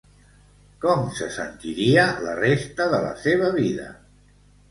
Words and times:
Com 0.85 1.03
se 1.17 1.25
sentiria 1.35 2.07
la 2.27 2.33
resta 2.41 2.87
de 2.95 3.01
la 3.05 3.11
seva 3.27 3.51
vida? 3.59 3.87